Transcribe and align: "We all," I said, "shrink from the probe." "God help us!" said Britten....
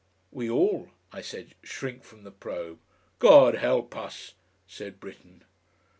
"We 0.31 0.49
all," 0.49 0.89
I 1.13 1.21
said, 1.21 1.53
"shrink 1.61 2.03
from 2.03 2.23
the 2.23 2.31
probe." 2.31 2.79
"God 3.19 3.53
help 3.57 3.95
us!" 3.95 4.33
said 4.65 4.99
Britten.... 4.99 5.43